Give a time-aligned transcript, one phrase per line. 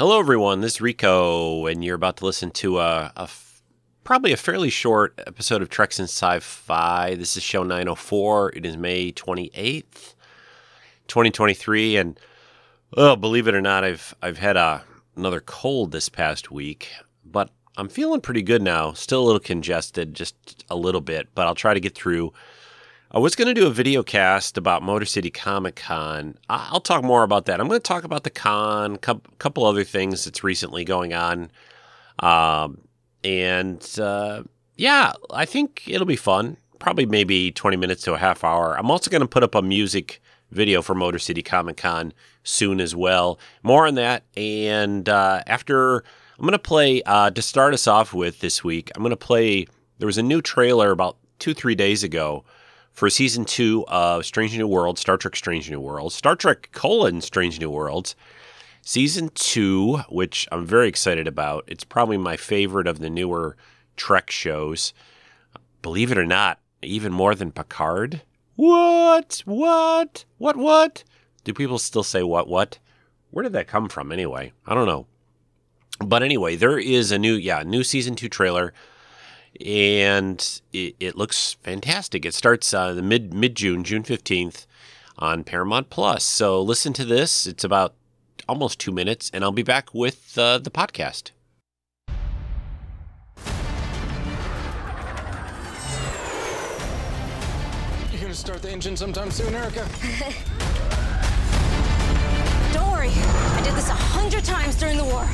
[0.00, 0.62] Hello, everyone.
[0.62, 3.60] This is Rico, and you're about to listen to a, a f-
[4.02, 7.16] probably a fairly short episode of Treks in Sci-Fi.
[7.16, 8.56] This is show 904.
[8.56, 10.14] It is May 28th,
[11.06, 12.18] 2023, and
[12.96, 14.84] oh, believe it or not, I've I've had a,
[15.16, 16.88] another cold this past week,
[17.22, 18.94] but I'm feeling pretty good now.
[18.94, 22.32] Still a little congested, just a little bit, but I'll try to get through
[23.12, 26.36] I was going to do a video cast about Motor City Comic Con.
[26.48, 27.60] I'll talk more about that.
[27.60, 28.98] I'm going to talk about the con, a
[29.38, 31.50] couple other things that's recently going on.
[32.20, 32.82] Um,
[33.24, 34.44] and uh,
[34.76, 36.56] yeah, I think it'll be fun.
[36.78, 38.78] Probably maybe 20 minutes to a half hour.
[38.78, 40.22] I'm also going to put up a music
[40.52, 42.12] video for Motor City Comic Con
[42.44, 43.40] soon as well.
[43.64, 44.22] More on that.
[44.36, 46.04] And uh, after,
[46.38, 49.16] I'm going to play, uh, to start us off with this week, I'm going to
[49.16, 49.66] play,
[49.98, 52.44] there was a new trailer about two, three days ago
[53.00, 57.22] for season two of Strange New Worlds, Star Trek Strange New Worlds, Star Trek colon
[57.22, 58.14] Strange New Worlds,
[58.82, 61.64] season two, which I'm very excited about.
[61.66, 63.56] It's probably my favorite of the newer
[63.96, 64.92] Trek shows.
[65.80, 68.20] Believe it or not, even more than Picard.
[68.56, 69.40] What?
[69.46, 70.26] What?
[70.36, 70.56] What?
[70.58, 71.02] What?
[71.44, 72.48] Do people still say what?
[72.48, 72.78] What?
[73.30, 74.52] Where did that come from anyway?
[74.66, 75.06] I don't know.
[76.04, 78.74] But anyway, there is a new, yeah, new season two trailer
[79.64, 82.24] and it, it looks fantastic.
[82.24, 84.66] It starts uh, the mid mid June, June fifteenth,
[85.18, 86.24] on Paramount Plus.
[86.24, 87.46] So listen to this.
[87.46, 87.94] It's about
[88.48, 91.30] almost two minutes, and I'll be back with uh, the podcast.
[98.10, 99.86] You're gonna start the engine sometime soon, Erica?
[102.72, 103.10] Don't worry.
[103.10, 105.28] I did this a hundred times during the war.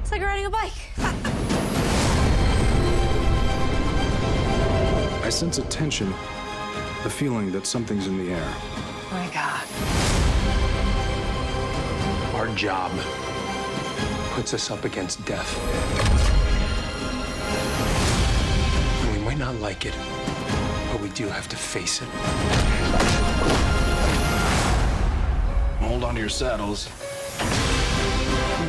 [0.00, 0.72] It's like riding a bike.
[5.24, 6.08] I sense a tension,
[7.02, 8.54] the feeling that something's in the air.
[8.54, 9.64] Oh my god.
[12.34, 12.92] Our job
[14.32, 15.58] puts us up against death.
[19.02, 19.94] And we might not like it,
[20.92, 22.08] but we do have to face it.
[25.80, 26.88] Hold on to your saddles.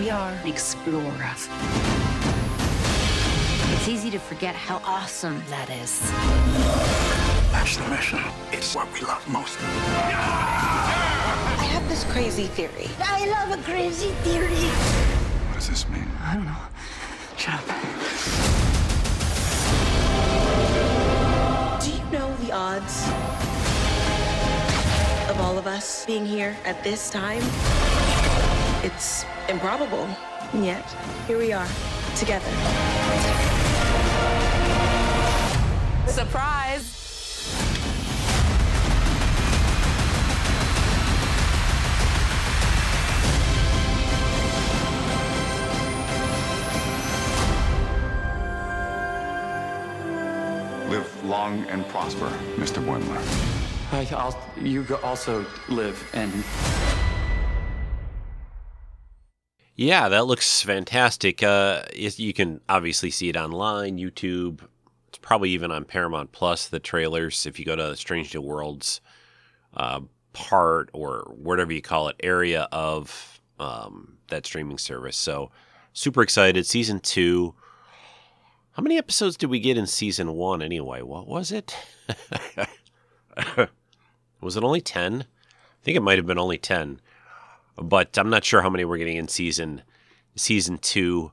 [0.10, 1.48] We are explorers.
[3.74, 6.00] It's easy to forget how awesome that is.
[7.52, 8.20] That's the mission.
[8.52, 9.60] It's what we love most.
[9.62, 9.66] I
[11.70, 12.90] have this crazy theory.
[13.00, 14.72] I love a crazy theory.
[15.46, 16.10] What does this mean?
[16.24, 16.58] I don't know.
[17.38, 17.66] Shut up.
[21.84, 23.08] Do you know the odds
[25.30, 27.44] of all of us being here at this time?
[28.82, 30.08] It's improbable,
[30.54, 30.90] and yet
[31.28, 31.68] here we are,
[32.16, 32.50] together.
[36.08, 36.96] Surprise!
[50.90, 52.82] Live long and prosper, Mr.
[52.82, 53.60] Wendler.
[54.14, 56.32] I'll, you also live and
[59.80, 61.42] Yeah, that looks fantastic.
[61.42, 64.60] Uh, you can obviously see it online, YouTube.
[65.08, 66.68] It's probably even on Paramount Plus.
[66.68, 69.00] The trailers, if you go to Strange New Worlds
[69.78, 70.02] uh,
[70.34, 75.16] part or whatever you call it, area of um, that streaming service.
[75.16, 75.50] So
[75.94, 76.66] super excited.
[76.66, 77.56] Season two.
[78.72, 81.04] How many episodes did we get in season one anyway?
[81.04, 81.74] What was it?
[84.42, 85.22] was it only ten?
[85.22, 87.00] I think it might have been only ten
[87.82, 89.82] but I'm not sure how many we're getting in season
[90.36, 91.32] season two.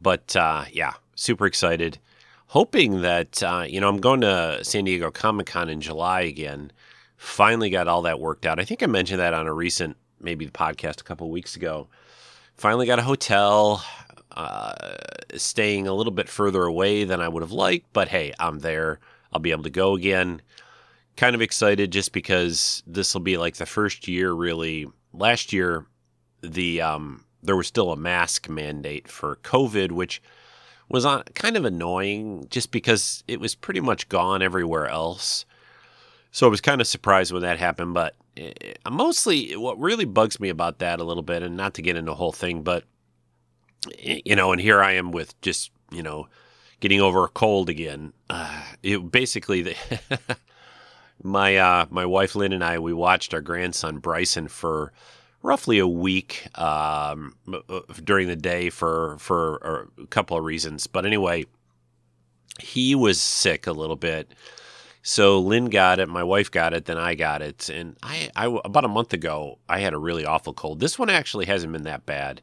[0.00, 1.98] But uh, yeah, super excited.
[2.48, 6.72] Hoping that uh, you know I'm going to San Diego Comic Con in July again.
[7.16, 8.58] Finally got all that worked out.
[8.58, 11.88] I think I mentioned that on a recent maybe the podcast a couple weeks ago.
[12.54, 13.84] Finally got a hotel.
[14.32, 14.96] Uh,
[15.34, 19.00] staying a little bit further away than I would have liked, but hey, I'm there.
[19.32, 20.40] I'll be able to go again.
[21.16, 25.86] Kind of excited just because this will be like the first year really last year
[26.42, 30.22] the um, there was still a mask mandate for COVID, which
[30.88, 35.44] was on, kind of annoying just because it was pretty much gone everywhere else.
[36.32, 37.94] So I was kind of surprised when that happened.
[37.94, 41.82] But it, mostly, what really bugs me about that a little bit, and not to
[41.82, 42.84] get into the whole thing, but
[43.98, 46.28] you know, and here I am with just you know
[46.80, 48.12] getting over a cold again.
[48.28, 49.74] Uh, it basically the
[51.22, 54.92] my uh, my wife Lynn and I we watched our grandson Bryson for
[55.42, 57.34] roughly a week um,
[58.04, 60.86] during the day for for a couple of reasons.
[60.86, 61.46] But anyway,
[62.60, 64.32] he was sick a little bit.
[65.02, 68.46] So Lynn got it, my wife got it, then I got it, and I, I
[68.64, 70.80] about a month ago I had a really awful cold.
[70.80, 72.42] This one actually hasn't been that bad,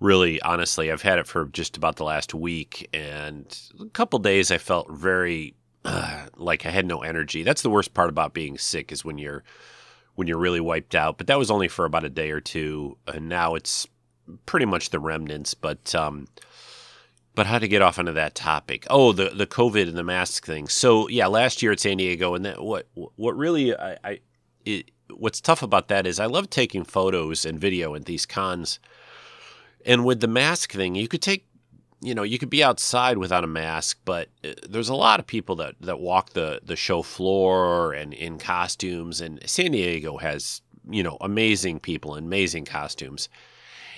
[0.00, 0.42] really.
[0.42, 4.58] Honestly, I've had it for just about the last week, and a couple days I
[4.58, 5.54] felt very
[5.84, 7.42] uh, like I had no energy.
[7.42, 9.42] That's the worst part about being sick is when you're
[10.14, 11.18] when you're really wiped out.
[11.18, 13.86] But that was only for about a day or two, and now it's
[14.46, 15.54] pretty much the remnants.
[15.54, 16.28] But um,
[17.34, 18.86] but how to get off onto that topic?
[18.90, 20.68] Oh, the the COVID and the mask thing.
[20.68, 24.20] So yeah, last year at San Diego, and that what what really I, I
[24.64, 28.78] it, what's tough about that is I love taking photos and video at these cons,
[29.86, 31.46] and with the mask thing, you could take
[32.00, 35.26] you know you could be outside without a mask, but uh, there's a lot of
[35.26, 40.62] people that that walk the the show floor and in costumes, and San Diego has
[40.88, 43.28] you know amazing people, amazing costumes,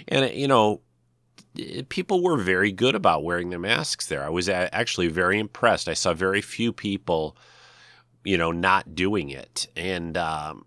[0.08, 0.81] and you know
[1.88, 4.25] people were very good about wearing their masks there.
[4.25, 5.88] I was actually very impressed.
[5.88, 7.37] I saw very few people,
[8.25, 10.66] you know, not doing it, and um,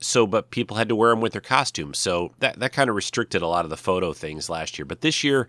[0.00, 1.98] so but people had to wear them with their costumes.
[1.98, 4.86] So that that kind of restricted a lot of the photo things last year.
[4.86, 5.48] But this year,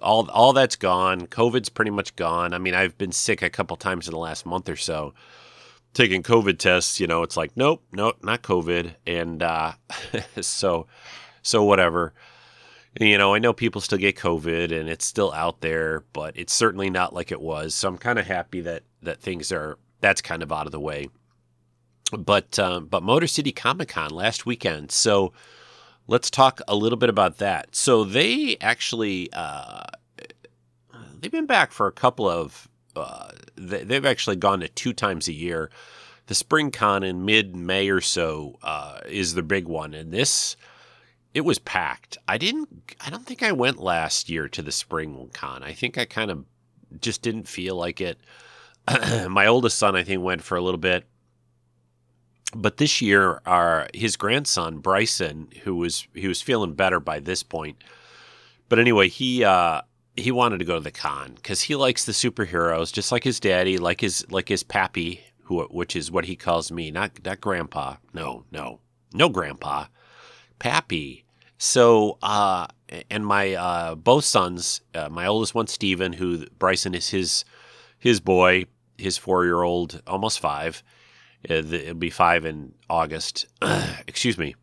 [0.00, 1.26] all all that's gone.
[1.26, 2.54] COVID's pretty much gone.
[2.54, 5.14] I mean, I've been sick a couple times in the last month or so.
[5.94, 9.72] Taking COVID tests, you know, it's like nope, nope, not COVID, and uh,
[10.40, 10.86] so
[11.42, 12.14] so whatever
[13.00, 16.52] you know, I know people still get COVID and it's still out there, but it's
[16.52, 17.74] certainly not like it was.
[17.74, 20.80] So I'm kind of happy that that things are that's kind of out of the
[20.80, 21.08] way.
[22.16, 24.90] But um, but Motor City Comic Con last weekend.
[24.90, 25.32] So
[26.06, 27.74] let's talk a little bit about that.
[27.74, 29.84] So they actually uh,
[31.20, 35.28] they've been back for a couple of uh, they, have actually gone to two times
[35.28, 35.70] a year.
[36.26, 40.56] The Spring Con in mid May or so uh, is the big one, and this
[41.34, 42.18] it was packed.
[42.28, 42.94] I didn't.
[43.00, 45.62] I don't think I went last year to the spring con.
[45.62, 46.44] I think I kind of
[47.00, 48.18] just didn't feel like it.
[49.28, 51.04] My oldest son, I think, went for a little bit,
[52.54, 57.42] but this year, our his grandson Bryson, who was he was feeling better by this
[57.42, 57.82] point,
[58.68, 59.82] but anyway, he uh,
[60.16, 63.40] he wanted to go to the con because he likes the superheroes, just like his
[63.40, 67.40] daddy, like his like his pappy, who which is what he calls me, not not
[67.40, 67.96] grandpa.
[68.12, 68.80] No, no,
[69.14, 69.86] no, grandpa.
[70.58, 71.24] Pappy.
[71.58, 72.66] So, uh,
[73.08, 77.44] and my uh, both sons, uh, my oldest one, Steven, who Bryson is his
[77.98, 78.66] his boy,
[78.98, 80.82] his four year old, almost five.
[81.48, 83.46] Uh, it'll be five in August.
[84.06, 84.54] Excuse me.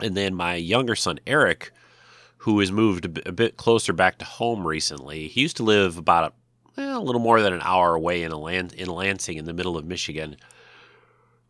[0.00, 1.72] And then my younger son, Eric,
[2.38, 5.28] who has moved a bit closer back to home recently.
[5.28, 8.32] He used to live about a, well, a little more than an hour away in,
[8.32, 10.36] a land, in Lansing in the middle of Michigan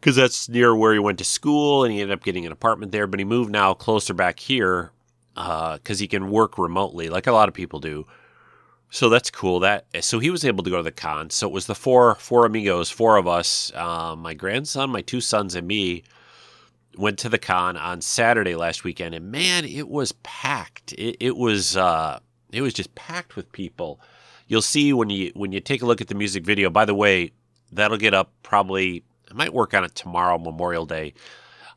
[0.03, 2.91] because that's near where he went to school and he ended up getting an apartment
[2.91, 3.07] there.
[3.07, 4.91] But he moved now closer back here
[5.35, 8.07] because uh, he can work remotely, like a lot of people do.
[8.94, 9.61] So that's cool.
[9.61, 11.31] That so he was able to go to the con.
[11.31, 15.23] So it was the four four amigos, four of us, uh, my grandson, my two
[15.23, 16.05] sons, and me
[16.99, 20.93] went to the con on Saturday last weekend, and man, it was packed.
[20.93, 22.21] It, it was uh,
[22.53, 23.99] it was just packed with people.
[24.47, 26.69] You'll see when you when you take a look at the music video.
[26.69, 27.33] By the way,
[27.73, 31.15] that'll get up probably I might work on it tomorrow, Memorial Day.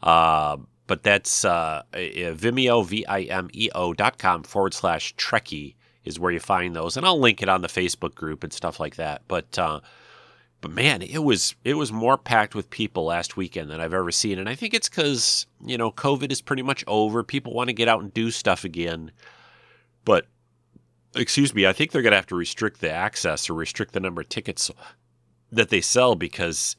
[0.04, 5.76] Uh, but that's uh, Vimeo, V I M E O dot com forward slash Trekkie
[6.06, 6.96] is where you find those.
[6.96, 9.24] And I'll link it on the Facebook group and stuff like that.
[9.28, 9.82] But, uh,
[10.62, 14.12] but man, it was it was more packed with people last weekend than I've ever
[14.12, 17.22] seen, and I think it's because you know COVID is pretty much over.
[17.22, 19.12] People want to get out and do stuff again,
[20.06, 20.26] but
[21.16, 24.00] excuse me, I think they're going to have to restrict the access or restrict the
[24.00, 24.72] number of tickets
[25.52, 26.76] that they sell because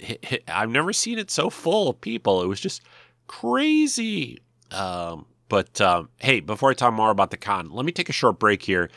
[0.48, 2.42] I've never seen it so full of people.
[2.42, 2.82] It was just
[3.26, 4.40] crazy.
[4.72, 8.12] Um, but um, hey, before I talk more about the con, let me take a
[8.12, 8.90] short break here.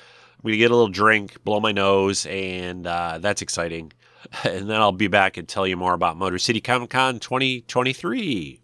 [0.43, 3.93] I'm to get a little drink, blow my nose, and uh, that's exciting.
[4.43, 8.61] And then I'll be back and tell you more about Motor City Comic Con 2023.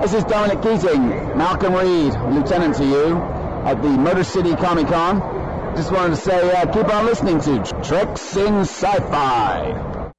[0.00, 3.16] This is Dominic Keating, Malcolm Reed, Lieutenant to you
[3.66, 5.20] at the Motor City Comic Con
[5.76, 10.12] just wanted to say, uh, keep on listening to Treks in Sci-Fi.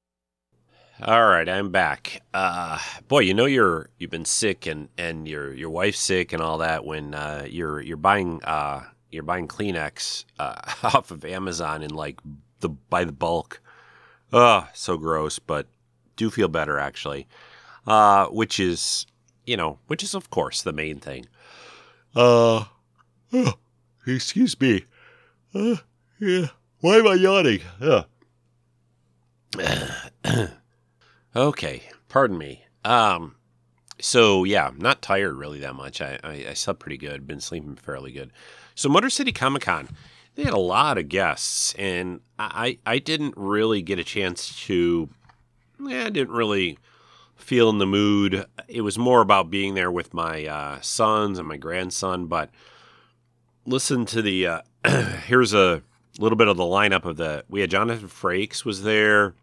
[1.02, 2.22] All right, I'm back.
[2.32, 6.40] Uh, boy, you know you're you've been sick and, and your your wife's sick and
[6.40, 11.82] all that when uh, you're you're buying uh, you're buying Kleenex uh, off of Amazon
[11.82, 12.20] in like
[12.60, 13.60] the by the bulk.
[14.32, 15.66] Oh, so gross, but
[16.16, 17.28] do feel better actually.
[17.86, 19.06] Uh, which is
[19.46, 21.26] you know, which is of course the main thing.
[22.14, 22.64] Uh,
[23.32, 23.54] oh,
[24.06, 24.84] excuse me.
[25.54, 25.76] Uh,
[26.18, 26.48] yeah.
[26.80, 27.60] Why am I yawning?
[27.80, 28.02] Uh.
[31.36, 32.64] okay, pardon me.
[32.84, 33.36] Um,
[34.00, 36.00] so yeah, not tired really that much.
[36.00, 37.26] I, I, I slept pretty good.
[37.26, 38.32] Been sleeping fairly good.
[38.74, 39.88] So Motor City Comic Con,
[40.34, 45.08] they had a lot of guests, and I I didn't really get a chance to
[45.80, 46.78] yeah, I didn't really
[47.36, 48.46] feel in the mood.
[48.68, 52.26] It was more about being there with my uh, sons and my grandson.
[52.26, 52.50] But
[53.66, 54.60] listen to the uh,
[55.26, 55.82] here's a
[56.18, 57.44] little bit of the lineup of the.
[57.48, 59.34] We had Jonathan Frakes was there,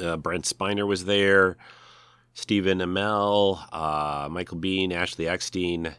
[0.00, 1.56] uh, Brent Spiner was there,
[2.34, 5.94] Stephen Amell, uh, Michael Biehn, Ashley Eckstein,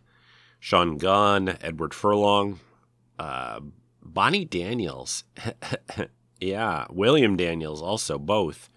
[0.59, 2.59] Sean Gunn, Edward Furlong,
[3.19, 3.59] uh,
[4.01, 5.23] Bonnie Daniels.
[6.39, 8.69] yeah, William Daniels also, both.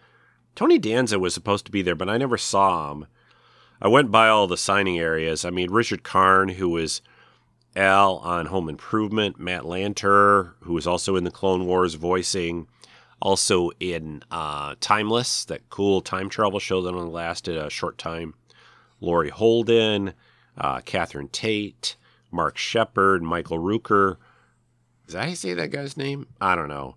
[0.54, 3.06] Tony Danza was supposed to be there, but I never saw him.
[3.80, 5.44] I went by all the signing areas.
[5.44, 7.00] I mean, Richard Karn, who was
[7.74, 12.66] Al on Home Improvement, Matt Lanter, who was also in the Clone Wars voicing,
[13.22, 18.34] also in uh, Timeless, that cool time travel show that only lasted a short time.
[19.00, 20.12] Laurie Holden,
[20.60, 21.96] uh, Catherine Tate,
[22.30, 24.18] Mark Sheppard, Michael Rooker.
[25.06, 26.26] Did I say that guy's name?
[26.40, 26.96] I don't know.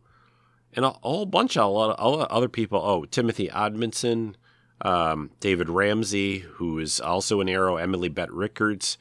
[0.74, 2.82] And a, a whole bunch of a lot of other people.
[2.84, 4.36] Oh, Timothy Omundson,
[4.82, 8.98] um, David Ramsey, who is also an Arrow, Emily Bett Rickards,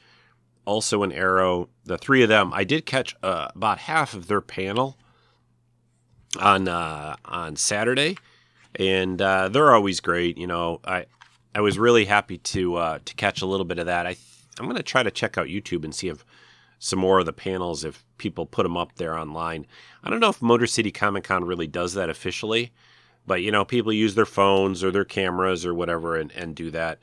[0.64, 1.68] also an Arrow.
[1.84, 4.96] The three of them, I did catch uh, about half of their panel
[6.38, 8.16] on uh, on Saturday,
[8.76, 10.38] and uh, they're always great.
[10.38, 11.06] You know, I
[11.54, 14.06] I was really happy to uh, to catch a little bit of that.
[14.06, 14.16] I
[14.58, 16.24] I'm going to try to check out YouTube and see if
[16.78, 19.66] some more of the panels if people put them up there online.
[20.02, 22.72] I don't know if Motor City Comic Con really does that officially,
[23.26, 26.70] but you know, people use their phones or their cameras or whatever and, and do
[26.72, 27.02] that.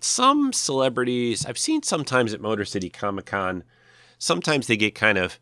[0.00, 3.64] Some celebrities I've seen sometimes at Motor City Comic Con,
[4.18, 5.38] sometimes they get kind of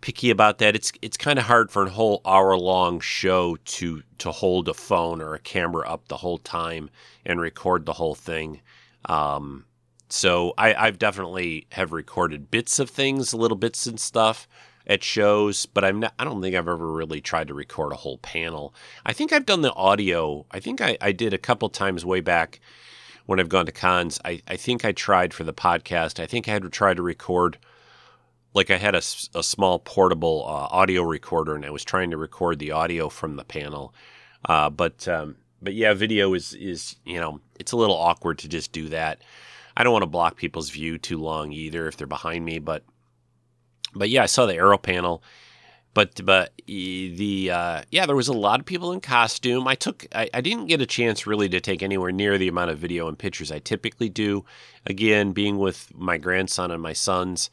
[0.00, 0.74] picky about that.
[0.76, 4.74] It's it's kind of hard for a whole hour long show to to hold a
[4.74, 6.90] phone or a camera up the whole time
[7.26, 8.60] and record the whole thing.
[9.06, 9.64] Um,
[10.08, 14.48] so I, I've definitely have recorded bits of things, little bits and stuff
[14.86, 17.96] at shows, but I'm not, I don't think I've ever really tried to record a
[17.96, 18.74] whole panel.
[19.04, 20.46] I think I've done the audio.
[20.50, 22.60] I think I, I did a couple times way back
[23.26, 24.18] when I've gone to cons.
[24.24, 26.18] I, I think I tried for the podcast.
[26.20, 27.58] I think I had to try to record,
[28.54, 29.02] like I had a,
[29.34, 33.36] a small portable uh, audio recorder and I was trying to record the audio from
[33.36, 33.94] the panel.
[34.46, 38.48] Uh, but um, but yeah, video is is you know it's a little awkward to
[38.48, 39.20] just do that.
[39.78, 42.82] I don't want to block people's view too long either if they're behind me, but
[43.94, 45.22] but yeah, I saw the arrow panel.
[45.94, 49.68] But but the uh, yeah, there was a lot of people in costume.
[49.68, 52.72] I took I, I didn't get a chance really to take anywhere near the amount
[52.72, 54.44] of video and pictures I typically do.
[54.84, 57.48] Again, being with my grandson and my sons,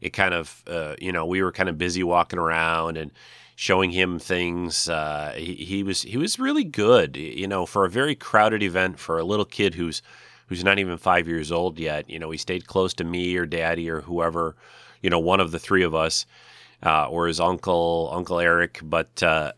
[0.00, 3.12] it kind of uh, you know we were kind of busy walking around and
[3.54, 4.88] showing him things.
[4.88, 8.98] Uh, he, he was he was really good, you know, for a very crowded event
[8.98, 10.02] for a little kid who's
[10.48, 12.08] who's not even five years old yet.
[12.08, 14.56] You know, he stayed close to me or daddy or whoever,
[15.02, 16.26] you know, one of the three of us,
[16.84, 18.80] uh, or his uncle, Uncle Eric.
[18.82, 19.52] But, uh,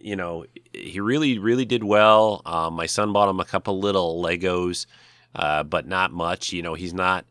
[0.00, 2.42] you know, he really, really did well.
[2.46, 4.86] Um, my son bought him a couple little Legos,
[5.34, 6.52] uh, but not much.
[6.52, 7.26] You know, he's not.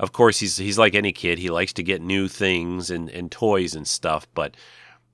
[0.00, 1.38] Of course, he's he's like any kid.
[1.40, 4.56] He likes to get new things and, and toys and stuff, but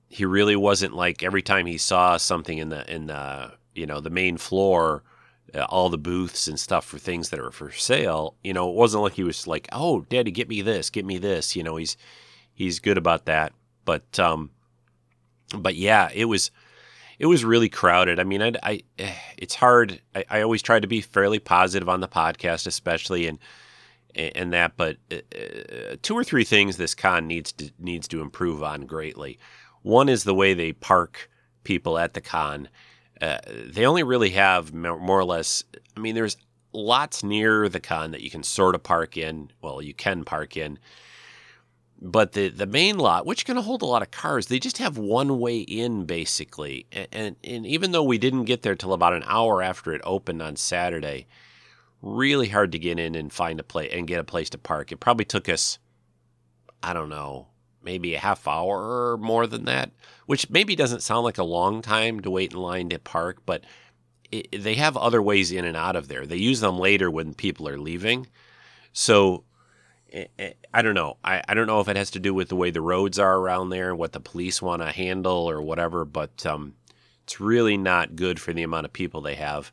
[0.09, 3.99] he really wasn't like every time he saw something in the in the you know
[3.99, 5.14] the main floor uh,
[5.69, 8.35] all the booths and stuff for things that are for sale.
[8.43, 11.17] You know, it wasn't like he was like, "Oh, Daddy, get me this, get me
[11.17, 11.97] this." You know, he's
[12.53, 13.53] he's good about that.
[13.85, 14.51] But um,
[15.57, 16.51] but yeah, it was
[17.19, 18.19] it was really crowded.
[18.19, 20.01] I mean, I, I it's hard.
[20.13, 23.39] I, I always try to be fairly positive on the podcast, especially and
[24.15, 24.75] and that.
[24.77, 28.85] But uh, uh, two or three things this con needs to needs to improve on
[28.85, 29.39] greatly.
[29.83, 31.29] One is the way they park
[31.63, 32.69] people at the con
[33.21, 35.63] uh, they only really have more or less.
[35.95, 36.37] I mean, there's
[36.73, 39.51] lots near the con that you can sort of park in.
[39.61, 40.79] Well, you can park in,
[42.01, 44.97] but the the main lot, which can hold a lot of cars, they just have
[44.97, 46.85] one way in basically.
[46.91, 50.01] And, and, and even though we didn't get there till about an hour after it
[50.03, 51.27] opened on Saturday,
[52.01, 54.91] really hard to get in and find a place and get a place to park.
[54.91, 55.79] It probably took us,
[56.83, 57.47] I don't know,
[57.85, 59.91] maybe a half hour or more than that,
[60.25, 63.63] which maybe doesn't sound like a long time to wait in line to park, but
[64.31, 66.25] it, they have other ways in and out of there.
[66.25, 68.27] They use them later when people are leaving.
[68.91, 69.43] So
[70.73, 71.17] I don't know.
[71.23, 73.37] I, I don't know if it has to do with the way the roads are
[73.37, 76.75] around there and what the police want to handle or whatever, but um,
[77.23, 79.71] it's really not good for the amount of people they have.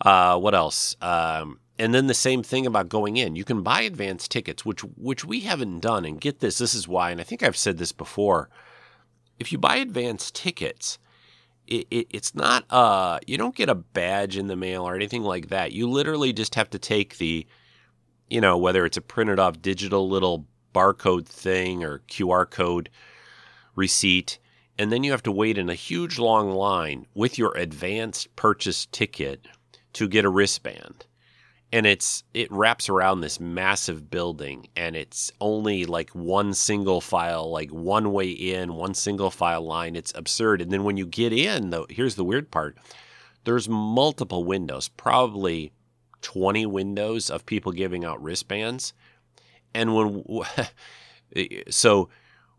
[0.00, 0.94] Uh, what else?
[1.00, 3.36] Um, and then the same thing about going in.
[3.36, 6.04] You can buy advance tickets, which which we haven't done.
[6.04, 7.10] And get this, this is why.
[7.10, 8.50] And I think I've said this before.
[9.38, 10.98] If you buy advance tickets,
[11.66, 15.22] it, it, it's not uh you don't get a badge in the mail or anything
[15.22, 15.72] like that.
[15.72, 17.46] You literally just have to take the,
[18.28, 22.90] you know, whether it's a printed off digital little barcode thing or QR code
[23.74, 24.38] receipt
[24.80, 28.86] and then you have to wait in a huge long line with your advanced purchase
[28.86, 29.46] ticket
[29.92, 31.06] to get a wristband
[31.72, 37.50] and it's it wraps around this massive building and it's only like one single file
[37.50, 39.94] like one way in one single file line.
[39.94, 40.62] It's absurd.
[40.62, 42.78] And then when you get in though here's the weird part.
[43.44, 45.72] There's multiple windows probably
[46.22, 48.92] 20 windows of people giving out wristbands.
[49.74, 50.24] And when
[51.70, 52.08] so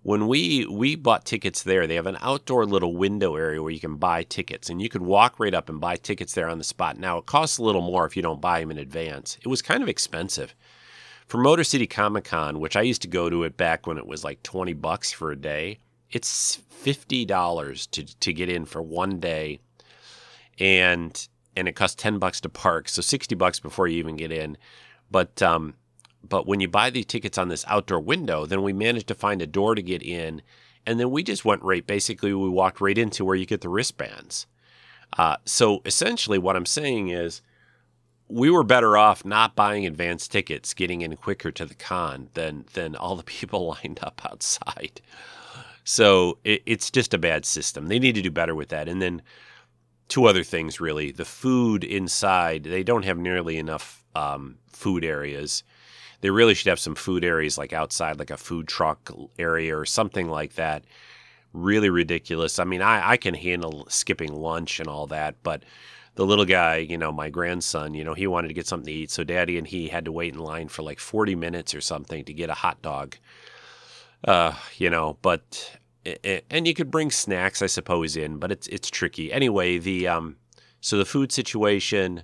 [0.03, 3.79] when we we bought tickets there they have an outdoor little window area where you
[3.79, 6.63] can buy tickets and you could walk right up and buy tickets there on the
[6.63, 6.98] spot.
[6.98, 9.38] Now it costs a little more if you don't buy them in advance.
[9.41, 10.56] It was kind of expensive.
[11.27, 14.08] For motor city comic con which i used to go to it back when it
[14.08, 15.77] was like 20 bucks for a day
[16.12, 19.60] it's $50 to, to get in for one day
[20.58, 24.32] and and it costs 10 bucks to park so 60 bucks before you even get
[24.32, 24.58] in.
[25.12, 25.74] But um,
[26.28, 29.42] but when you buy these tickets on this outdoor window, then we managed to find
[29.42, 30.42] a door to get in.
[30.86, 33.70] And then we just went right, basically, we walked right into where you get the
[33.70, 34.48] wristbands.
[35.18, 37.42] Uh, so essentially, what I'm saying is
[38.28, 42.66] we were better off not buying advance tickets, getting in quicker to the con than,
[42.74, 45.02] than all the people lined up outside.
[45.84, 47.88] So it, it's just a bad system.
[47.88, 48.88] They need to do better with that.
[48.88, 49.22] And then
[50.08, 51.12] two other things, really.
[51.12, 55.64] The food inside, they don't have nearly enough um, food areas
[56.22, 59.86] they really should have some food areas like outside, like a food truck area or
[59.86, 60.84] something like that.
[61.54, 62.60] Really ridiculous.
[62.60, 65.64] I mean, I, I can handle skipping lunch and all that, but
[66.16, 69.00] the little guy, you know, my grandson, you know, he wanted to get something to
[69.00, 69.12] eat.
[69.12, 72.26] So daddy and he had to wait in line for like 40 minutes or something
[72.26, 73.16] to get a hot dog.
[74.26, 75.78] Uh, you know, but
[76.50, 79.32] and you could bring snacks, I suppose, in, but it's it's tricky.
[79.32, 80.38] Anyway, the um,
[80.82, 82.24] so the food situation,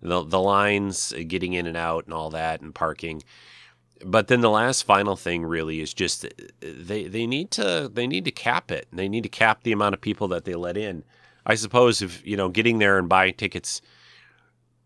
[0.00, 3.22] the the lines uh, getting in and out and all that and parking.
[4.04, 6.28] But then the last final thing really is just uh,
[6.60, 8.86] they they need to they need to cap it.
[8.92, 11.04] They need to cap the amount of people that they let in.
[11.46, 13.80] I suppose if you know getting there and buying tickets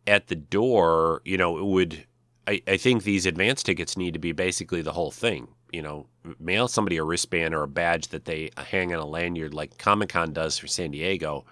[0.06, 2.06] at the door, you know, it would.
[2.44, 5.48] I, I think these advance tickets need to be basically the whole thing.
[5.72, 6.06] You know,
[6.40, 10.08] mail somebody a wristband or a badge that they hang on a lanyard like Comic
[10.08, 11.44] Con does for San Diego,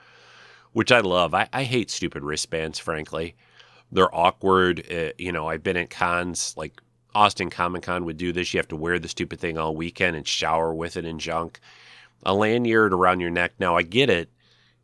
[0.73, 1.33] which I love.
[1.33, 3.37] I, I hate stupid wristbands, frankly
[3.93, 4.87] they're awkward.
[4.91, 6.81] Uh, you know, I've been at cons like
[7.15, 8.53] Austin Comic Con would do this.
[8.53, 11.61] You have to wear the stupid thing all weekend and shower with it and junk.
[12.23, 13.53] A lanyard around your neck.
[13.59, 14.31] Now I get it.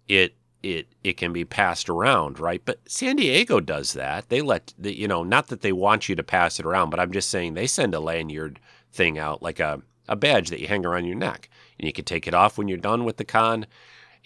[0.08, 2.62] It it it can be passed around, right?
[2.64, 4.28] But San Diego does that.
[4.28, 6.98] They let the, you know, not that they want you to pass it around, but
[6.98, 8.58] I'm just saying they send a lanyard
[8.92, 12.04] thing out like a a badge that you hang around your neck, and you can
[12.04, 13.66] take it off when you're done with the con,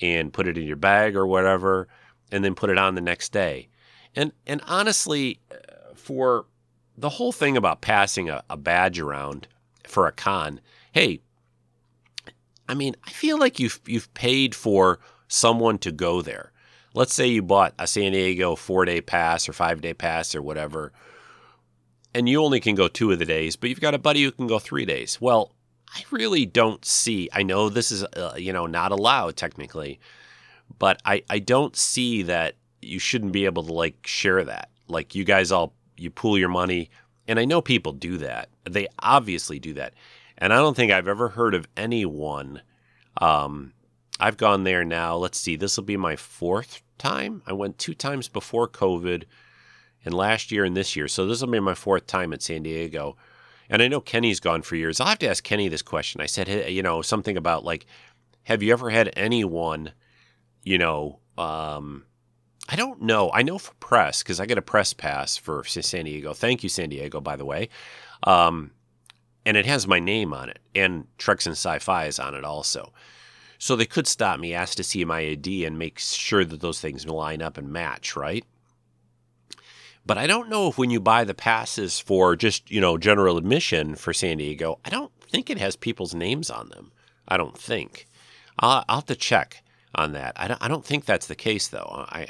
[0.00, 1.88] and put it in your bag or whatever,
[2.30, 3.69] and then put it on the next day.
[4.14, 6.46] And and honestly, uh, for
[6.96, 9.46] the whole thing about passing a, a badge around
[9.86, 10.60] for a con,
[10.92, 11.20] hey,
[12.68, 16.52] I mean, I feel like you've you've paid for someone to go there.
[16.94, 20.42] Let's say you bought a San Diego four day pass or five day pass or
[20.42, 20.92] whatever,
[22.14, 24.32] and you only can go two of the days, but you've got a buddy who
[24.32, 25.20] can go three days.
[25.20, 25.52] Well,
[25.94, 27.28] I really don't see.
[27.32, 30.00] I know this is uh, you know not allowed technically,
[30.78, 34.70] but I I don't see that you shouldn't be able to like share that.
[34.88, 36.90] Like you guys all you pool your money,
[37.28, 38.48] and I know people do that.
[38.68, 39.94] They obviously do that,
[40.38, 42.62] and I don't think I've ever heard of anyone.
[43.20, 43.72] Um,
[44.18, 45.16] I've gone there now.
[45.16, 47.42] Let's see, this will be my fourth time.
[47.46, 49.24] I went two times before COVID,
[50.04, 51.08] and last year and this year.
[51.08, 53.16] So this will be my fourth time at San Diego.
[53.68, 55.00] And I know Kenny's gone for years.
[55.00, 56.20] I'll have to ask Kenny this question.
[56.20, 57.86] I said, hey, you know, something about like,
[58.42, 59.92] have you ever had anyone,
[60.64, 62.04] you know, um,
[62.70, 63.30] I don't know.
[63.32, 66.32] I know for press because I get a press pass for San Diego.
[66.32, 67.68] Thank you, San Diego, by the way.
[68.22, 68.70] Um,
[69.44, 72.92] and it has my name on it, and Treks in Sci-Fi is on it also.
[73.58, 76.80] So they could stop me, ask to see my ID, and make sure that those
[76.80, 78.44] things line up and match, right?
[80.06, 83.36] But I don't know if when you buy the passes for just you know general
[83.36, 86.92] admission for San Diego, I don't think it has people's names on them.
[87.26, 88.06] I don't think.
[88.58, 89.62] I'll, I'll have to check
[89.94, 90.32] on that.
[90.36, 92.06] I don't, I don't think that's the case though.
[92.08, 92.28] I,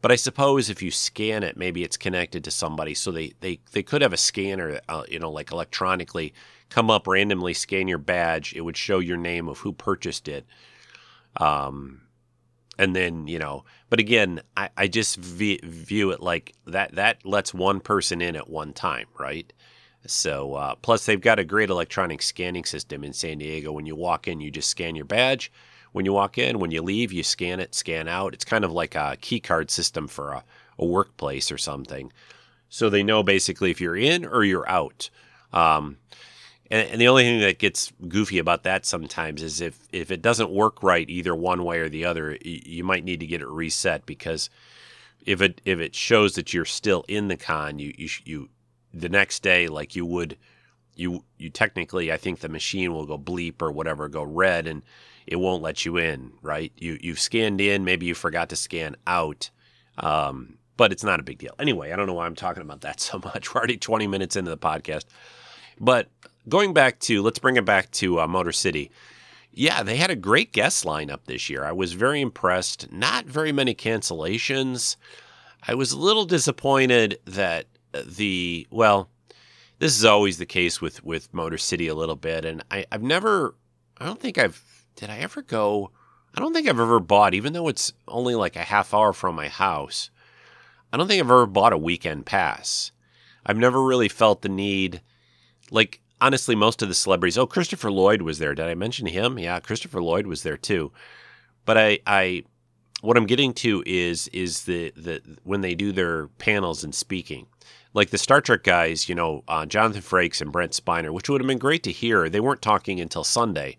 [0.00, 3.60] but I suppose if you scan it, maybe it's connected to somebody, so they they,
[3.72, 6.34] they could have a scanner, uh, you know, like electronically
[6.68, 8.54] come up randomly, scan your badge.
[8.54, 10.46] It would show your name of who purchased it.
[11.36, 12.02] Um,
[12.78, 16.94] and then you know, but again, I, I just v- view it like that.
[16.94, 19.52] That lets one person in at one time, right?
[20.06, 23.72] So uh, plus they've got a great electronic scanning system in San Diego.
[23.72, 25.50] When you walk in, you just scan your badge
[25.92, 26.58] when you walk in.
[26.58, 28.34] When you leave, you scan it, scan out.
[28.34, 30.44] It's kind of like a key card system for a,
[30.78, 32.12] a workplace or something.
[32.68, 35.10] So they know basically if you're in or you're out.
[35.52, 35.96] Um,
[36.70, 40.20] And, and the only thing that gets goofy about that sometimes is if if it
[40.22, 43.40] doesn't work right either one way or the other, you, you might need to get
[43.40, 44.50] it reset because
[45.24, 48.48] if it if it shows that you're still in the con, you you you
[48.92, 50.36] the next day like you would
[50.94, 54.82] you you technically I think the machine will go bleep or whatever go red and
[55.28, 56.72] it won't let you in, right?
[56.76, 59.50] You you've scanned in, maybe you forgot to scan out.
[59.98, 61.54] Um, but it's not a big deal.
[61.58, 63.52] Anyway, I don't know why I'm talking about that so much.
[63.52, 65.04] We're already 20 minutes into the podcast.
[65.78, 66.08] But
[66.48, 68.90] going back to, let's bring it back to uh, Motor City.
[69.52, 71.64] Yeah, they had a great guest lineup this year.
[71.64, 72.90] I was very impressed.
[72.92, 74.96] Not very many cancellations.
[75.66, 79.10] I was a little disappointed that the, well,
[79.80, 82.44] this is always the case with, with Motor City a little bit.
[82.44, 83.56] And I, I've never,
[83.98, 84.62] I don't think I've,
[84.98, 85.92] did I ever go?
[86.34, 89.36] I don't think I've ever bought, even though it's only like a half hour from
[89.36, 90.10] my house.
[90.92, 92.90] I don't think I've ever bought a weekend pass.
[93.46, 95.00] I've never really felt the need.
[95.70, 97.38] Like, honestly, most of the celebrities.
[97.38, 98.54] Oh, Christopher Lloyd was there.
[98.54, 99.38] Did I mention him?
[99.38, 100.90] Yeah, Christopher Lloyd was there too.
[101.64, 102.42] But I, I,
[103.00, 107.46] what I'm getting to is is the the when they do their panels and speaking,
[107.94, 111.40] like the Star Trek guys, you know, uh, Jonathan Frakes and Brent Spiner, which would
[111.40, 112.28] have been great to hear.
[112.28, 113.76] They weren't talking until Sunday.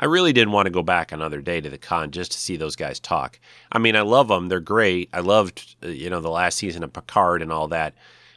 [0.00, 2.56] I really didn't want to go back another day to the con just to see
[2.56, 3.38] those guys talk.
[3.70, 5.10] I mean, I love them; they're great.
[5.12, 7.94] I loved, uh, you know, the last season of Picard and all that.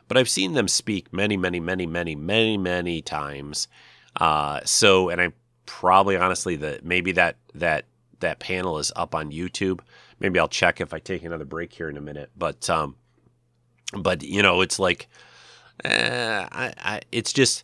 [0.10, 3.70] But I've seen them speak many, many, many, many, many, many times.
[4.18, 5.32] Uh, so, and I
[5.66, 7.86] probably honestly that maybe that that
[8.20, 9.80] that panel is up on YouTube.
[10.20, 12.30] Maybe I'll check if I take another break here in a minute.
[12.36, 12.98] But um,
[13.98, 15.08] but you know, it's like,
[15.86, 17.64] uh, I, I, it's just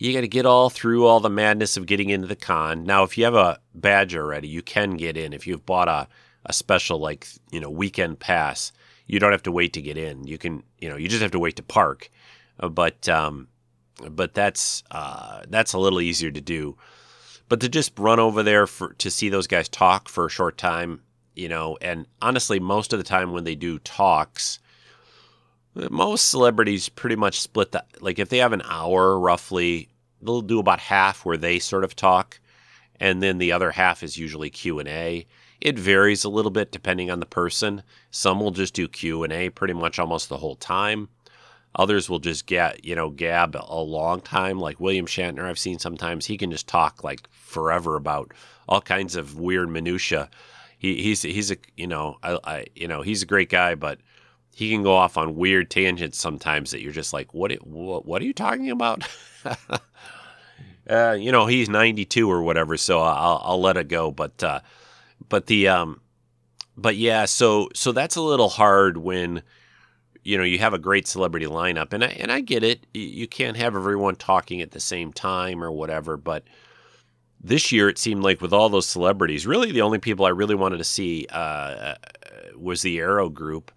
[0.00, 2.84] you got to get all through all the madness of getting into the con.
[2.84, 5.34] Now, if you have a badge already, you can get in.
[5.34, 6.08] If you've bought a,
[6.46, 8.72] a special, like, you know, weekend pass,
[9.06, 10.26] you don't have to wait to get in.
[10.26, 12.10] You can, you know, you just have to wait to park.
[12.58, 13.48] Uh, but, um,
[14.10, 16.78] but that's, uh, that's a little easier to do.
[17.50, 20.56] But to just run over there for, to see those guys talk for a short
[20.56, 21.02] time,
[21.34, 24.60] you know, and honestly, most of the time when they do talks,
[25.74, 27.86] most celebrities pretty much split that.
[28.00, 29.89] Like if they have an hour roughly,
[30.22, 32.40] they'll do about half where they sort of talk,
[32.98, 35.26] and then the other half is usually Q and A.
[35.60, 37.82] It varies a little bit depending on the person.
[38.10, 41.08] Some will just do Q and A pretty much almost the whole time.
[41.76, 45.44] Others will just get you know gab a long time, like William Shatner.
[45.44, 48.32] I've seen sometimes he can just talk like forever about
[48.68, 50.30] all kinds of weird minutia.
[50.78, 54.00] He, he's he's a you know I, I you know he's a great guy, but
[54.54, 57.52] he can go off on weird tangents sometimes that you're just like, what?
[57.66, 59.08] What, what are you talking about?
[60.90, 64.10] uh, you know, he's 92 or whatever, so I'll I'll let it go.
[64.10, 64.60] But uh,
[65.28, 66.00] but the um,
[66.76, 69.42] but yeah, so so that's a little hard when
[70.22, 72.86] you know you have a great celebrity lineup, and I and I get it.
[72.92, 76.44] You can't have everyone talking at the same time or whatever, but
[77.40, 80.54] this year it seemed like with all those celebrities, really the only people I really
[80.54, 81.94] wanted to see uh, uh
[82.56, 83.72] was the Arrow group.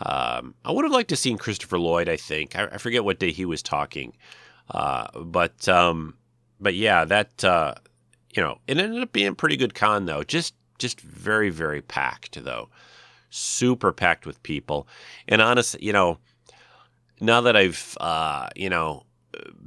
[0.00, 2.08] Um, I would have liked to have seen Christopher Lloyd.
[2.08, 4.16] I think I, I forget what day he was talking,
[4.70, 6.14] uh, but um,
[6.60, 7.74] but yeah, that uh,
[8.34, 10.22] you know, it ended up being a pretty good con though.
[10.22, 12.68] Just just very very packed though,
[13.30, 14.86] super packed with people.
[15.26, 16.18] And honestly, you know,
[17.20, 19.04] now that I've uh, you know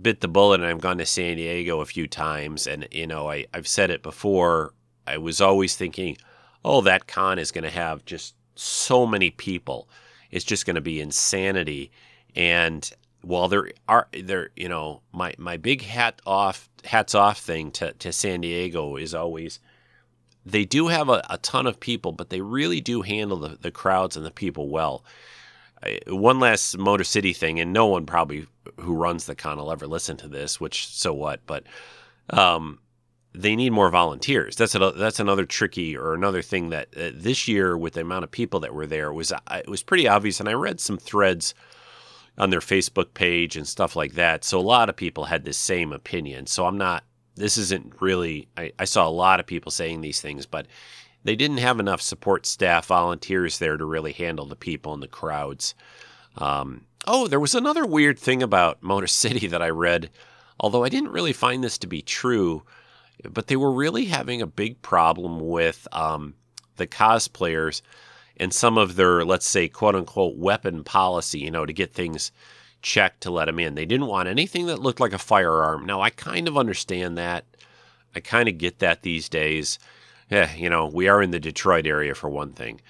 [0.01, 3.29] bit the bullet and I've gone to San Diego a few times, and you know,
[3.29, 4.73] I I've said it before.
[5.05, 6.15] I was always thinking,
[6.63, 9.89] oh, that con is going to have just so many people
[10.31, 11.91] it's just going to be insanity.
[12.35, 12.89] And
[13.21, 17.93] while there are there, you know, my my big hat off hats off thing to
[17.93, 19.59] to San Diego is always
[20.45, 23.71] they do have a, a ton of people, but they really do handle the, the
[23.71, 25.03] crowds and the people well.
[26.07, 28.47] one last Motor City thing, and no one probably
[28.79, 31.63] who runs the con will ever listen to this, which so what, but
[32.31, 32.79] um,
[33.33, 34.55] they need more volunteers.
[34.55, 38.23] That's a, that's another tricky or another thing that uh, this year with the amount
[38.23, 40.39] of people that were there was uh, it was pretty obvious.
[40.39, 41.53] And I read some threads
[42.37, 44.43] on their Facebook page and stuff like that.
[44.43, 46.47] So a lot of people had the same opinion.
[46.47, 47.03] So I'm not.
[47.35, 48.49] This isn't really.
[48.57, 50.67] I, I saw a lot of people saying these things, but
[51.23, 55.07] they didn't have enough support staff, volunteers there to really handle the people and the
[55.07, 55.73] crowds.
[56.37, 60.09] Um, oh, there was another weird thing about Motor City that I read,
[60.59, 62.63] although I didn't really find this to be true
[63.29, 66.35] but they were really having a big problem with um,
[66.77, 67.81] the cosplayers
[68.37, 72.31] and some of their, let's say, quote unquote, weapon policy, you know, to get things
[72.81, 73.75] checked to let them in.
[73.75, 75.85] They didn't want anything that looked like a firearm.
[75.85, 77.45] Now, I kind of understand that.
[78.15, 79.79] I kind of get that these days.
[80.29, 82.81] Yeah, you know, we are in the Detroit area for one thing.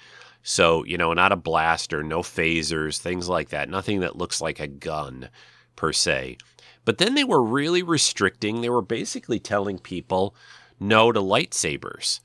[0.42, 3.68] So, you know, not a blaster, no phasers, things like that.
[3.68, 5.28] Nothing that looks like a gun
[5.76, 6.38] per se.
[6.84, 8.60] But then they were really restricting.
[8.60, 10.34] They were basically telling people
[10.80, 12.20] no to lightsabers.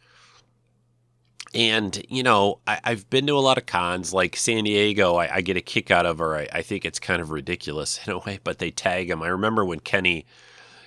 [1.53, 5.35] And, you know, I, have been to a lot of cons, like San Diego, I,
[5.35, 8.13] I get a kick out of, or I, I, think it's kind of ridiculous in
[8.13, 9.23] a way, but they tag him.
[9.23, 10.25] I remember when Kenny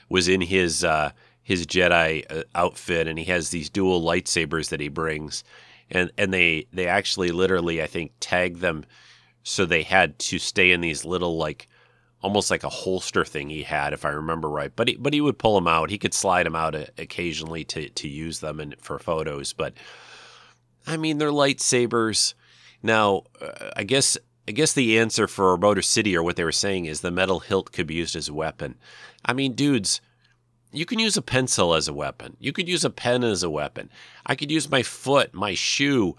[0.09, 4.81] was in his uh, his Jedi uh, outfit and he has these dual lightsabers that
[4.81, 5.43] he brings.
[5.91, 8.85] And, and they, they actually literally, I think, tag them
[9.43, 11.67] so they had to stay in these little, like,
[12.23, 14.73] almost like a holster thing he had, if I remember right.
[14.75, 15.91] But he, but he would pull them out.
[15.91, 19.53] He could slide them out occasionally to, to use them in, for photos.
[19.53, 19.75] But
[20.87, 22.35] I mean, they're lightsabers.
[22.83, 26.53] Now, uh, I guess I guess the answer for Motor City or what they were
[26.53, 28.77] saying is the metal hilt could be used as a weapon.
[29.25, 30.01] I mean, dudes,
[30.73, 32.37] you can use a pencil as a weapon.
[32.41, 33.91] You could use a pen as a weapon.
[34.27, 36.17] I could use my foot, my shoe,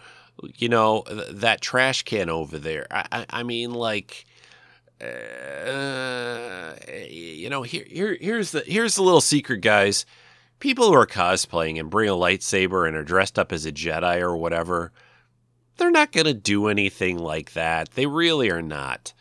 [0.55, 2.87] you know, th- that trash can over there.
[2.91, 4.25] I, I, I mean, like,
[5.03, 6.75] uh,
[7.09, 10.05] you know, here, here, here's the here's the little secret, guys
[10.61, 14.21] people who are cosplaying and bring a lightsaber and are dressed up as a Jedi
[14.21, 14.93] or whatever,
[15.75, 17.91] they're not going to do anything like that.
[17.91, 19.11] They really are not.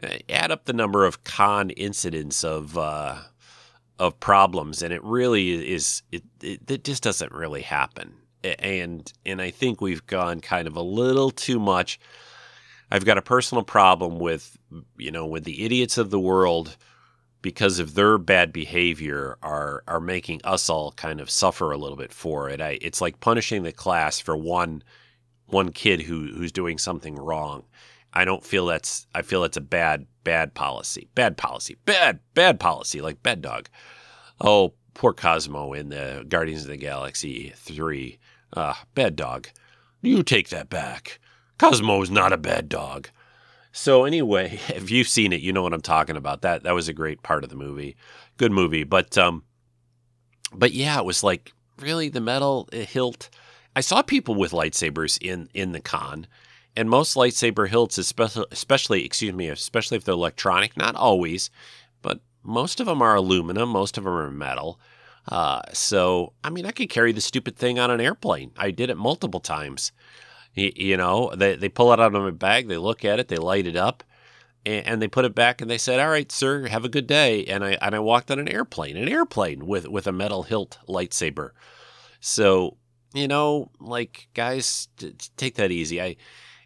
[0.00, 3.16] Uh, add up the number of con incidents of uh,
[3.98, 6.02] of problems, and it really is.
[6.10, 8.14] It, it it just doesn't really happen.
[8.42, 12.00] And and I think we've gone kind of a little too much.
[12.94, 14.56] I've got a personal problem with
[14.96, 16.76] you know with the idiots of the world
[17.42, 21.96] because of their bad behavior are are making us all kind of suffer a little
[21.96, 22.60] bit for it.
[22.60, 24.84] I, it's like punishing the class for one
[25.46, 27.64] one kid who who's doing something wrong.
[28.12, 31.08] I don't feel that's I feel that's a bad bad policy.
[31.16, 31.76] Bad policy.
[31.86, 33.68] Bad bad policy like bad dog.
[34.40, 38.20] Oh, poor Cosmo in the Guardians of the Galaxy 3.
[38.56, 39.48] Ah, uh, bad dog.
[40.00, 41.18] You take that back.
[41.58, 43.08] Cosmo's not a bad dog.
[43.72, 46.42] So anyway, if you've seen it, you know what I'm talking about.
[46.42, 47.96] That that was a great part of the movie.
[48.36, 49.44] Good movie, but um
[50.52, 53.28] but yeah, it was like really the metal hilt.
[53.76, 56.26] I saw people with lightsabers in in the con,
[56.76, 61.50] and most lightsaber hilts, especially, especially excuse me, especially if they're electronic, not always,
[62.02, 64.78] but most of them are aluminum, most of them are metal.
[65.26, 68.52] Uh, so I mean, I could carry the stupid thing on an airplane.
[68.56, 69.90] I did it multiple times.
[70.54, 73.36] You, know, they, they pull it out of my bag, they look at it, they
[73.36, 74.04] light it up,
[74.64, 77.08] and, and, they put it back and they said, All right, sir, have a good
[77.08, 77.44] day.
[77.46, 80.78] And I, and I walked on an airplane, an airplane with, with a metal hilt
[80.88, 81.50] lightsaber.
[82.20, 82.76] So,
[83.12, 86.00] you know, like, guys, t- take that easy.
[86.00, 86.16] I,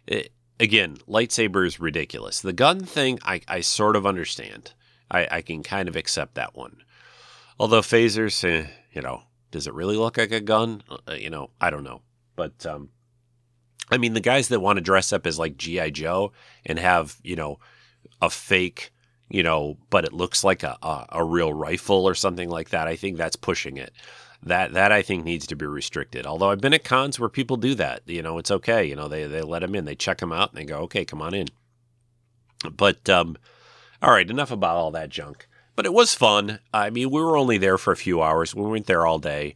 [0.05, 2.41] it, again, lightsaber is ridiculous.
[2.41, 4.73] The gun thing, I, I sort of understand.
[5.09, 6.83] I, I can kind of accept that one.
[7.59, 10.83] Although phasers, eh, you know, does it really look like a gun?
[10.89, 12.01] Uh, you know, I don't know.
[12.35, 12.89] But um,
[13.91, 15.89] I mean, the guys that want to dress up as like G.I.
[15.91, 16.31] Joe
[16.65, 17.59] and have, you know,
[18.21, 18.91] a fake,
[19.29, 22.87] you know, but it looks like a, a, a, real rifle or something like that,
[22.87, 23.93] I think that's pushing it.
[24.43, 26.25] That that I think needs to be restricted.
[26.25, 28.03] Although I've been at cons where people do that.
[28.05, 28.85] You know, it's okay.
[28.85, 31.03] You know, they, they let them in, they check them out, and they go, okay,
[31.03, 31.47] come on in.
[32.71, 33.37] But, um,
[34.01, 35.47] all right, enough about all that junk.
[35.75, 36.59] But it was fun.
[36.73, 38.55] I mean, we were only there for a few hours.
[38.55, 39.55] We weren't there all day.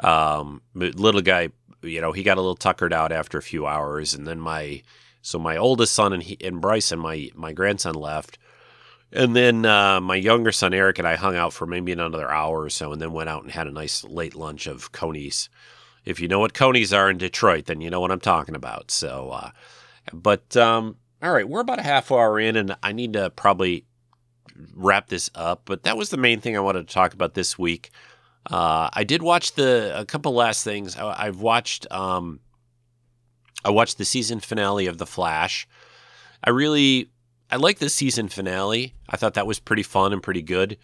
[0.00, 1.50] Um, little guy
[1.82, 4.82] you know, he got a little tuckered out after a few hours, and then my
[5.20, 8.38] so my oldest son and he, and my my grandson left,
[9.12, 12.62] and then uh, my younger son Eric and I hung out for maybe another hour
[12.62, 15.48] or so, and then went out and had a nice late lunch of conies.
[16.04, 18.90] If you know what conies are in Detroit, then you know what I'm talking about.
[18.90, 19.50] So, uh,
[20.12, 23.84] but um, all right, we're about a half hour in, and I need to probably
[24.74, 25.62] wrap this up.
[25.64, 27.90] But that was the main thing I wanted to talk about this week.
[28.50, 30.96] Uh, I did watch the a couple last things.
[30.96, 32.40] I, have watched um,
[33.64, 35.68] I watched the season finale of The Flash.
[36.42, 37.10] I really
[37.50, 38.94] I like the season finale.
[39.08, 40.78] I thought that was pretty fun and pretty good.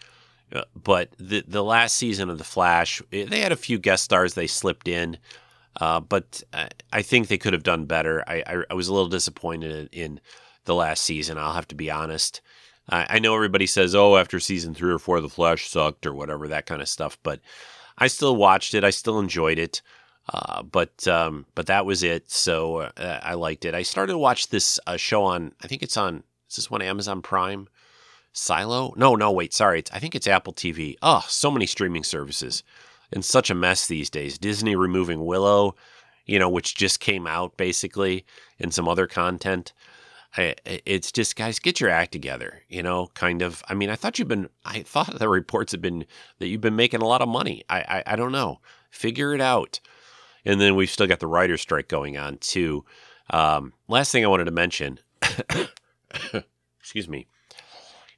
[0.52, 4.04] Uh, but the the last season of The Flash, eh, they had a few guest
[4.04, 5.18] stars they slipped in,
[5.80, 8.24] uh, but I, I, think they could have done better.
[8.26, 10.20] I, I, I was a little disappointed in, in
[10.64, 11.36] the last season.
[11.36, 12.40] I'll have to be honest.
[12.88, 16.14] I, I know everybody says, "Oh, after season three or four, The Flash sucked" or
[16.14, 17.40] whatever that kind of stuff, but
[17.98, 18.85] I still watched it.
[18.85, 19.83] I still enjoyed it.
[20.33, 22.31] Uh, but um, but that was it.
[22.31, 23.74] So uh, I liked it.
[23.74, 25.53] I started to watch this uh, show on.
[25.62, 26.22] I think it's on.
[26.51, 27.68] Is this one Amazon Prime?
[28.33, 28.92] Silo?
[28.96, 29.33] No, no.
[29.33, 29.81] Wait, sorry.
[29.81, 30.96] It's, I think it's Apple TV.
[31.03, 32.62] Oh, so many streaming services,
[33.11, 34.38] and such a mess these days.
[34.38, 35.74] Disney removing Willow,
[36.27, 38.27] you know, which just came out basically,
[38.61, 39.72] and some other content.
[40.36, 44.18] It's just guys get your act together you know kind of i mean i thought
[44.18, 46.04] you've been i thought the reports have been
[46.38, 48.60] that you've been making a lot of money i i, I don't know
[48.90, 49.80] figure it out
[50.44, 52.84] and then we've still got the writer's strike going on too
[53.30, 55.00] um, last thing i wanted to mention
[56.78, 57.26] excuse me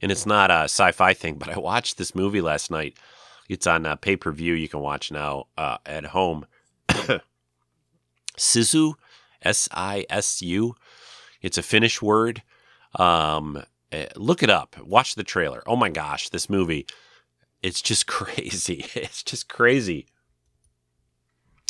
[0.03, 2.97] and it's not a sci-fi thing, but I watched this movie last night.
[3.49, 4.55] It's on uh, pay per view.
[4.55, 6.47] You can watch now uh, at home.
[8.39, 8.95] Sisu,
[9.43, 10.75] S I S U.
[11.43, 12.43] It's a Finnish word.
[12.97, 14.77] Um, eh, look it up.
[14.85, 15.63] Watch the trailer.
[15.67, 16.87] Oh my gosh, this movie.
[17.63, 18.87] It's just crazy.
[18.95, 20.07] It's just crazy.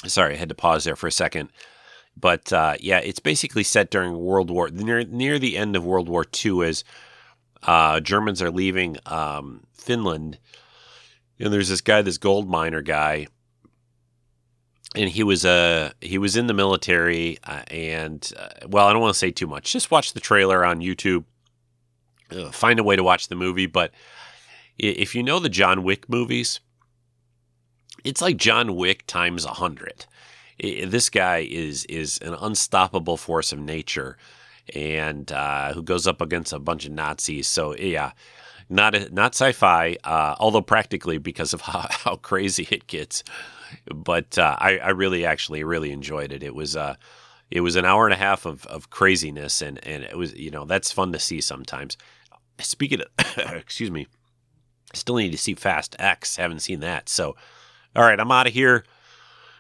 [0.07, 1.51] Sorry, I had to pause there for a second.
[2.17, 6.09] But uh, yeah, it's basically set during World War near near the end of World
[6.09, 6.85] War II as
[7.63, 10.39] uh, Germans are leaving um, Finland.
[11.39, 13.29] And there's this guy, this gold miner guy,
[14.97, 19.03] and he was uh he was in the military uh, and uh, well I don't
[19.03, 19.73] want to say too much.
[19.73, 21.25] Just watch the trailer on YouTube.
[22.53, 23.93] Find a way to watch the movie, but
[24.79, 26.61] if you know the John Wick movies,
[28.05, 30.07] it's like John Wick times a hundred.
[30.59, 34.17] This guy is is an unstoppable force of nature,
[34.75, 37.49] and uh, who goes up against a bunch of Nazis.
[37.49, 38.13] So yeah,
[38.69, 43.25] not a, not sci-fi, uh, although practically because of how, how crazy it gets.
[43.93, 46.43] But uh, I, I really actually really enjoyed it.
[46.43, 46.97] It was uh,
[47.51, 50.51] it was an hour and a half of, of craziness, and and it was you
[50.51, 51.97] know that's fun to see sometimes.
[52.61, 54.07] Speaking of, excuse me,
[54.95, 56.37] still need to see Fast X.
[56.37, 57.09] Haven't seen that.
[57.09, 57.37] So,
[57.97, 58.85] all right, I'm out of here.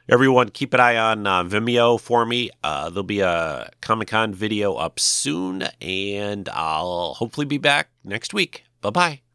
[0.08, 2.50] Everyone, keep an eye on uh, Vimeo for me.
[2.64, 8.34] Uh, there'll be a Comic Con video up soon, and I'll hopefully be back next
[8.34, 8.64] week.
[8.80, 9.29] Bye bye.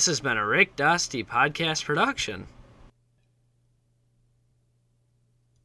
[0.00, 2.46] This has been a Rick Dusty podcast production.